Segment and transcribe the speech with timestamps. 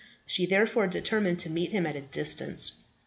[0.25, 2.71] She therefore determined to meet him at a distance.